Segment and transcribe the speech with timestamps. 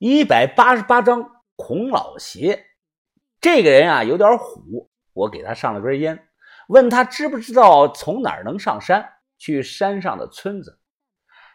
[0.00, 2.68] 一百八十八章孔老邪。
[3.38, 6.26] 这个人啊有点虎，我给他上了根烟，
[6.68, 10.80] 问他知不知道从哪儿能上山去山上的村子。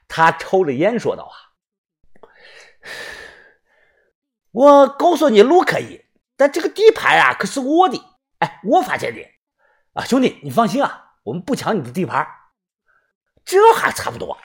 [0.08, 2.94] 他抽着烟说道：“啊，
[4.52, 6.05] 我告诉你路可以，
[6.38, 8.00] 但这个地盘啊可是我的。
[8.38, 9.21] 哎，我发现的
[9.93, 12.27] 啊，兄弟，你放心啊，我们不抢你的地盘。
[13.43, 14.38] 这还差不多。”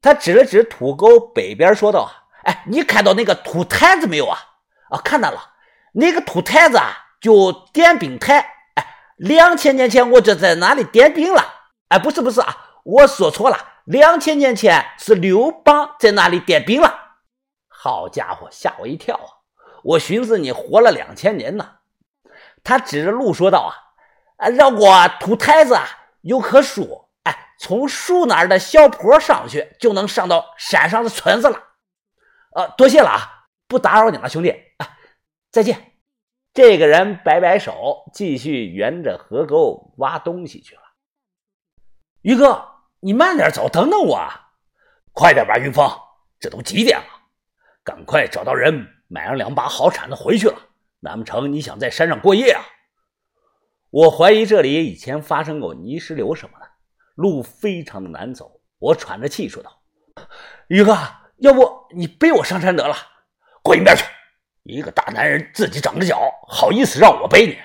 [0.00, 4.38] 他指了指土沟北边，说道：“啊，哎，你看到那个土台子没有啊？
[4.90, 5.52] 啊，看到了，
[5.92, 8.38] 那个土台子啊，就点兵台。
[8.74, 11.44] 哎，两千年前我就在那里点兵了。
[11.88, 16.94] 哎，不是不是啊，我说错了，两千年前是刘邦在那里点兵了。
[17.68, 19.28] 好家伙，吓我一跳啊！
[19.82, 21.68] 我寻思你活了两千年呢。”
[22.62, 23.60] 他指着路说道
[24.38, 25.86] ：“啊，啊，绕过土台子啊，
[26.22, 31.62] 有棵树。”哎从树那儿的小坡上去，就能上到山上的村子了。
[32.50, 34.98] 呃，多谢了啊，不打扰你了，兄弟啊，
[35.50, 35.92] 再见。
[36.52, 40.82] 这个人摆摆手，继续沿着河沟挖东西去了。
[42.22, 42.66] 于哥，
[42.98, 44.28] 你慢点走，等等我。
[45.12, 45.88] 快点吧，云峰，
[46.40, 47.06] 这都几点了？
[47.84, 50.58] 赶快找到人，买上两把好铲子回去了。
[51.00, 52.62] 难不成你想在山上过夜啊？
[53.90, 56.68] 我怀疑这里以前发生过泥石流什么的。
[57.14, 59.82] 路非常的难走，我喘着气说道
[60.68, 60.96] ：“于哥，
[61.40, 62.94] 要不你背我上山得了？
[63.62, 64.04] 滚一边去！
[64.62, 67.58] 一个大男人自己长着脚，好意思让我背你？”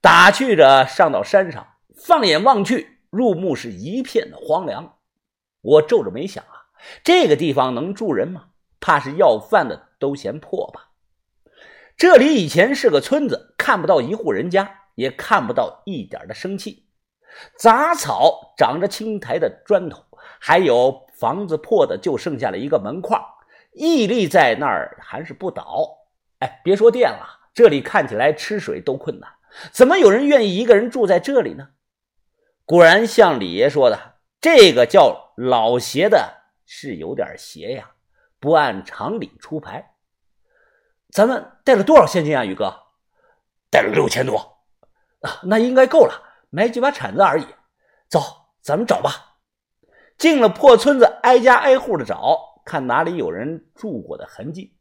[0.00, 1.66] 打趣着上到山上，
[2.06, 4.98] 放眼望去，入目是一片的荒凉。
[5.62, 6.68] 我皱着眉想啊，
[7.02, 8.48] 这个地方能住人吗？
[8.80, 10.90] 怕是要饭的都嫌破吧。
[11.96, 16.86] 这里以前是个村子，看不到一户人家，也看不到一点的生气。
[17.58, 20.04] 杂草长着青苔的砖头，
[20.38, 23.24] 还有房子破的就剩下了一个门框，
[23.72, 25.88] 屹立在那儿还是不倒。
[26.40, 29.30] 哎，别说电了，这里看起来吃水都困难，
[29.72, 31.68] 怎么有人愿意一个人住在这里呢？
[32.64, 37.92] 果然像李爷说的，这个叫老邪的是有点邪呀，
[38.40, 39.94] 不按常理出牌。
[41.10, 42.74] 咱们带了多少现金啊，宇哥？
[43.70, 44.58] 带了六千多
[45.20, 46.22] 啊，那应该够了。
[46.50, 47.46] 买几把铲子而已，
[48.08, 48.20] 走，
[48.60, 49.33] 咱们找吧。
[50.18, 54.76] 进了破村子，挨家挨户的找，看哪里有人住过的痕迹。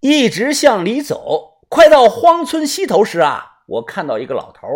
[0.00, 4.66] 一直向里走，快到荒村西头时啊，我看到一个老头。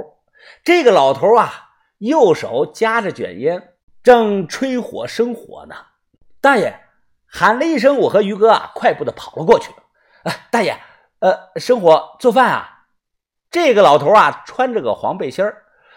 [0.65, 5.75] 这个老头啊，右手夹着卷烟，正吹火生火呢。
[6.41, 6.81] 大爷
[7.27, 9.73] 喊了一声，我和于哥啊，快步的跑了过去。
[10.23, 10.79] 啊，大爷，
[11.19, 12.87] 呃，生火做饭啊。
[13.51, 15.45] 这个老头啊，穿着个黄背心。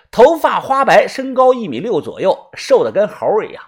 [0.10, 3.64] 头发花白，身高一米六左右，瘦的跟猴一样。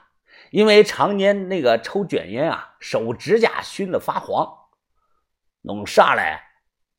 [0.53, 4.47] 因为常年那个抽卷烟啊，手指甲熏得发黄。
[5.62, 6.44] 弄啥来？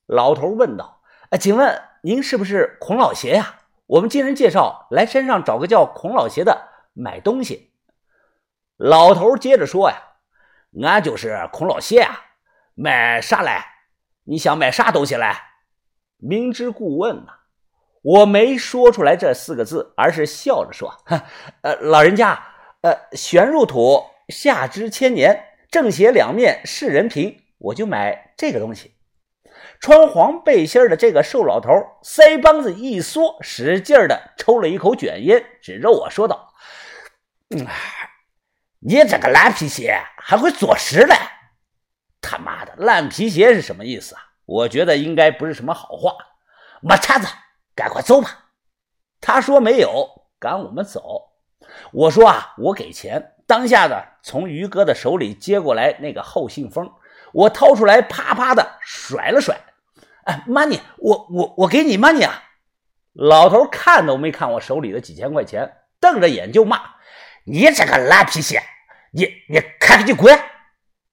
[0.06, 1.02] 老头问道。
[1.30, 3.60] 哎，请问您是不是孔老邪呀？
[3.86, 7.70] 我们经人介绍来山上找个叫孔老邪的买东西。
[8.76, 10.02] 老头接着说呀
[10.82, 12.22] ：“俺就是孔老邪啊，
[12.74, 13.64] 买啥来？
[14.24, 15.40] 你想买啥东西来？
[16.16, 17.32] 明知故问呐。”
[18.02, 20.92] 我没说出来这四个字，而是笑着说
[21.62, 22.42] ：“呃，老人家，
[22.84, 28.94] 呃，玄入土，下知千年，正邪两面是人品，我就买这个东西。”
[29.80, 31.70] 穿黄背心的这个瘦老头
[32.02, 36.52] 腮帮子一缩，使劲的抽了一口卷烟，指着我说道
[38.80, 41.16] ：“你这个烂皮鞋还会作诗嘞！
[42.20, 44.20] 他妈的，烂皮鞋是什么意思啊？
[44.44, 46.12] 我觉得应该不是什么好话。
[46.82, 47.26] 没叉子。”
[47.74, 48.50] 赶快走吧！
[49.22, 50.06] 他说没有，
[50.38, 51.33] 赶我们走。
[51.92, 53.32] 我说啊，我给钱。
[53.46, 56.90] 当下的从于哥的手里接过来那个厚信封，
[57.32, 59.54] 我掏出来，啪啪的甩了甩。
[60.24, 62.42] 哎，money，我我我给你 money 啊！
[63.12, 66.80] 老头看都没看我手里的几千块钱，瞪着眼就骂
[67.44, 68.62] ：“你这个烂皮鞋，
[69.12, 70.34] 你你看你滚！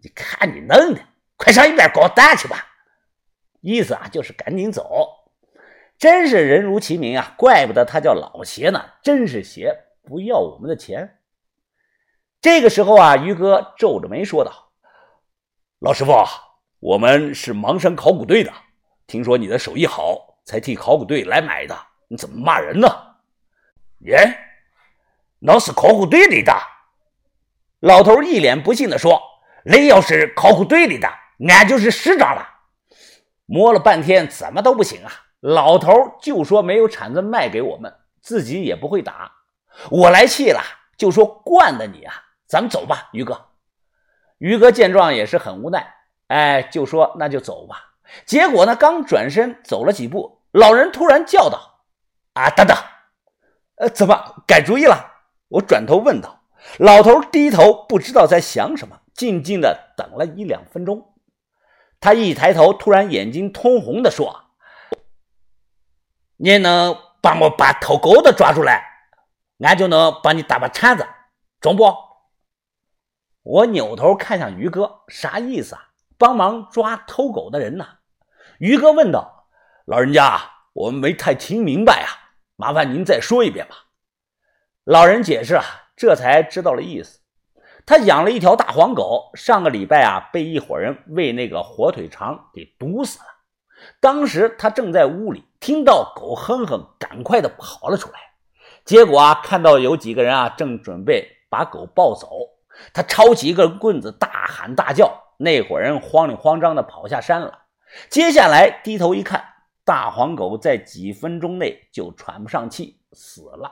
[0.01, 1.01] 你看你弄的，
[1.35, 2.65] 快上一边搞蛋去吧！”
[3.59, 5.07] 意思啊，就是赶紧走。
[5.99, 8.83] 真是人如其名啊，怪不得他叫老邪呢。
[9.03, 11.19] 真是邪，不要我们的钱。
[12.41, 14.71] 这个时候啊，于哥皱着眉说道
[15.79, 16.13] ：“老师傅，
[16.79, 18.51] 我们是芒山考古队的，
[19.05, 21.77] 听说你的手艺好，才替考古队来买的。
[22.07, 22.87] 你怎么骂人呢？”
[24.05, 24.35] 耶，
[25.39, 26.51] 那是考古队里的。
[27.79, 29.21] 老头一脸不信的说
[29.63, 31.07] ：“那要是考古队里的，
[31.47, 32.47] 俺就是师长了。”
[33.45, 35.11] 摸了半天，怎么都不行啊。
[35.41, 39.31] 老头就说没有铲子卖给我们，自己也不会打。
[39.89, 40.61] 我来气了，
[40.97, 42.13] 就说惯的你啊！
[42.47, 43.47] 咱们走吧，于哥。
[44.37, 45.93] 于哥见状也是很无奈，
[46.27, 47.93] 哎，就说那就走吧。
[48.25, 51.83] 结果呢，刚转身走了几步，老人突然叫道
[52.33, 52.75] ：“啊，等等！
[53.75, 55.11] 呃，怎么改主意了？”
[55.47, 56.43] 我转头问道。
[56.77, 61.15] 老头低头，不知道在想什么，静静的等了一两分钟。
[61.99, 64.51] 他一抬头，突然眼睛通红的说
[66.37, 68.90] ：“你能帮我把偷狗的抓出来，
[69.61, 71.05] 俺就能帮你打把铲子，
[71.59, 71.83] 中不？”
[73.43, 75.89] 我扭头看向于哥，啥意思啊？
[76.17, 77.87] 帮忙抓偷狗的人呢？
[78.59, 79.47] 于哥问道
[79.85, 80.39] ：“老人家，
[80.73, 83.75] 我们没太听明白啊，麻烦您再说一遍吧。”
[84.85, 85.63] 老人解释啊，
[85.95, 87.21] 这才知道了意思。
[87.83, 93.25] 他养了一条大黄狗，上个礼拜啊，被一伙人为那个火腿肠给毒死了。
[93.99, 98.30] 当时他正在屋里，听到狗哼哼，赶快的跑了出来。
[98.83, 102.29] 结果啊，看到有几个人啊，正准备把狗抱走，
[102.93, 107.59] 他抄起一根棍子，大喊大叫，那伙人慌里慌张的跑下山了。
[108.09, 109.43] 接下来低头一看，
[109.85, 113.71] 大黄狗在几分钟内就喘不上气死了。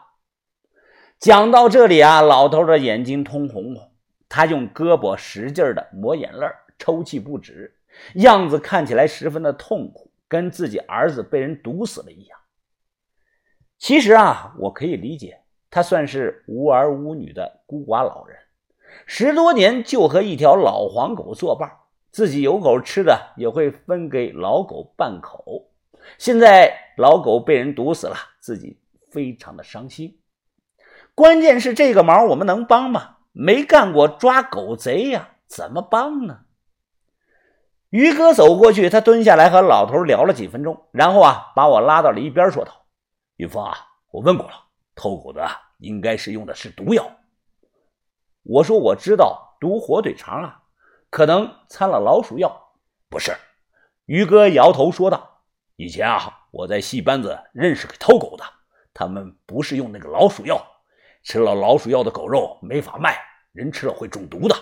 [1.18, 3.76] 讲到这里啊，老头的眼睛通红，
[4.30, 6.48] 他用胳膊使劲的抹眼泪，
[6.78, 7.76] 抽泣不止，
[8.16, 12.39] 样子看起来十分的痛苦，跟自己儿子被人毒死了一样。
[13.80, 15.40] 其实啊，我可以理解，
[15.72, 18.38] 他算是无儿无女的孤寡老人，
[19.06, 21.72] 十多年就和一条老黄狗作伴。
[22.12, 25.70] 自己有狗吃的，也会分给老狗半口。
[26.18, 28.78] 现在老狗被人毒死了，自己
[29.12, 30.18] 非常的伤心。
[31.16, 33.18] 关键是这个忙我们能帮吗？
[33.32, 36.40] 没干过抓狗贼呀，怎么帮呢？
[37.92, 42.72] 于哥走过去，他蹲下来和老头聊了几分钟，然后啊，把我拉到了一边，说道
[43.40, 44.66] ：“云峰啊，我问过了，
[44.96, 47.10] 偷狗的应该是用的是毒药。”
[48.44, 50.64] 我说：“我知道毒火腿肠啊。”
[51.10, 52.76] 可能掺了老鼠药，
[53.10, 53.36] 不是？
[54.06, 55.42] 于哥摇头说道
[55.78, 58.44] ：“以前啊，我在戏班子认识个偷狗的，
[58.94, 60.62] 他们不是用那个老鼠药，
[61.24, 63.18] 吃了老鼠药的狗肉没法卖，
[63.54, 64.56] 人吃了会中毒的。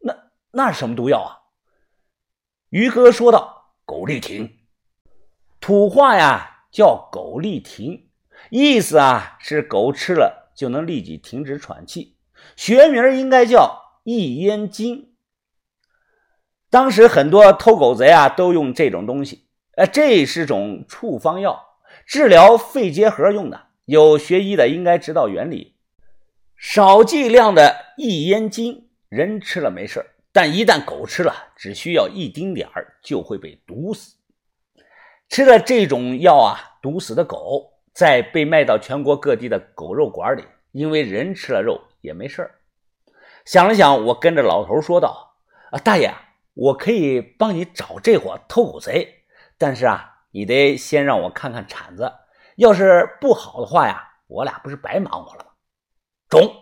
[0.00, 0.14] 那
[0.50, 1.38] 那是什么毒药啊？”
[2.68, 4.58] 于哥说道：“狗力停，
[5.60, 8.08] 土话呀叫狗力停，
[8.50, 12.16] 意思啊是狗吃了就能立即停止喘气，
[12.56, 15.10] 学名应该叫益烟精。”
[16.70, 19.46] 当时很多偷狗贼啊都用这种东西，
[19.76, 21.62] 呃，这是种处方药，
[22.06, 23.66] 治疗肺结核用的。
[23.84, 25.76] 有学医的应该知道原理。
[26.56, 32.68] 少剂量的异烟精，人吃了没事但一旦狗吃了，只需要一丁点
[33.02, 34.16] 就会被毒死。
[35.28, 42.50] 吃了这种药啊，毒死的狗在被卖到全国各地的狗肉馆里，因为人吃了肉也没事
[43.44, 45.36] 想了想，我跟着老头说道
[45.72, 46.14] ：“啊，大爷。”
[46.54, 49.24] 我可以帮你找这伙偷狗贼，
[49.56, 52.12] 但是啊，你得先让我看看铲子。
[52.56, 55.50] 要是不好的话呀，我俩不是白忙活了吗？
[56.28, 56.54] 中！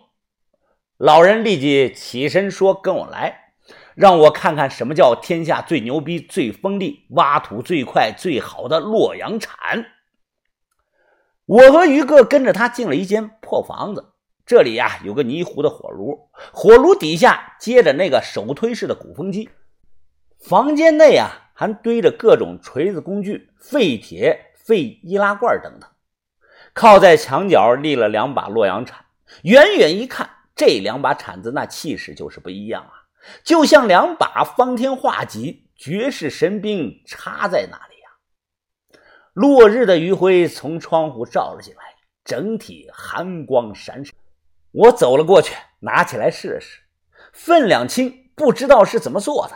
[0.95, 3.40] 老人立即起身说：“跟我来，
[3.95, 9.85] 让我看看什么叫天下最牛逼、最锋利、挖土最快、最好的洛阳铲。”
[11.45, 14.13] 我和于哥跟着他进了一间破房子，
[14.45, 19.49] 这里呀有个泥糊的火炉，火炉底下接着那个手推式的鼓风机。
[20.39, 25.89] 房间内啊，还堆着各种锤子工具、废铁、废易拉罐等等。
[26.73, 29.03] 靠在墙角立了两把洛阳铲，
[29.43, 33.00] 远远一看，这两把铲子那气势就是不一样啊，
[33.43, 38.09] 就像两把方天画戟绝世神兵插在那里呀。
[39.33, 41.81] 落日的余晖从窗户照了进来，
[42.23, 44.13] 整体寒光闪闪。
[44.71, 46.79] 我走了过去，拿起来试试，
[47.33, 49.55] 分量轻，不知道是怎么做的。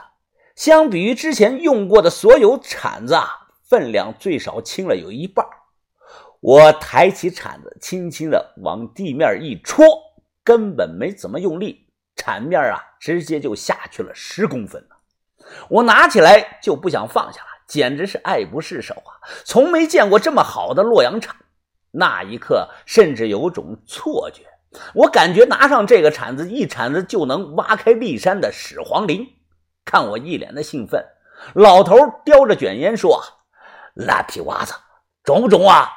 [0.55, 3.27] 相比于之前用过的所有铲子啊，
[3.63, 5.45] 分量最少轻了有一半。
[6.39, 9.86] 我抬起铲子，轻轻的往地面一戳，
[10.43, 11.85] 根本没怎么用力，
[12.15, 14.95] 铲面啊直接就下去了十公分呢。
[15.69, 19.22] 我拿起来就不想放下了，简直是爱不释手啊！
[19.43, 21.36] 从没见过这么好的洛阳铲，
[21.91, 24.43] 那一刻甚至有种错觉，
[24.93, 29.27] 我感觉拿上这个铲子，一铲子就能挖开骊山的始皇陵。
[29.86, 31.05] 看我一脸的兴奋，
[31.53, 31.95] 老头
[32.25, 33.22] 叼着卷烟说
[33.93, 34.74] ：“烂皮娃子，
[35.24, 35.88] 中不中啊？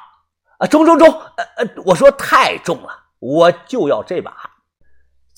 [0.59, 1.09] 啊，中中中！
[1.09, 4.48] 呃呃，我说太重了，我就要这把。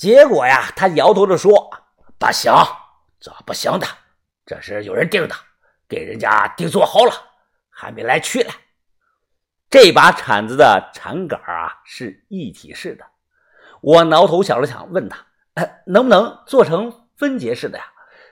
[0.02, 1.70] 结果呀，他摇头着说：
[2.18, 2.52] 不行，
[3.20, 3.86] 这不行的，
[4.48, 5.36] 这是有人订的，
[5.88, 7.14] 给人家定做好了，
[7.70, 8.52] 还没来取呢。
[9.70, 13.06] 这把铲子的铲杆啊是一体式的。
[13.80, 15.24] 我挠头想了想，问他：
[15.86, 17.86] 能不能做成分节式的呀？”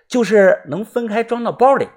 [0.09, 1.87] 就是能分开装到包里。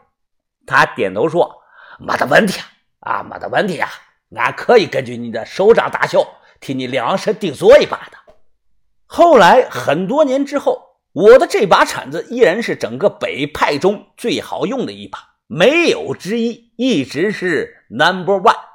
[0.66, 1.62] 他点头说
[1.98, 2.60] ：“没得问题
[3.00, 3.88] 啊，没得问题啊，
[4.36, 6.22] 俺可以根据你的手掌大小
[6.60, 8.18] 替你量身定做一把的。”
[9.14, 18.71] 后来很多年之后，我的这把铲子依然是整个北派中最好用的一把，没有之一，一直是 Number One。